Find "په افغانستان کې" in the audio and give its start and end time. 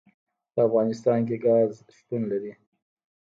0.53-1.37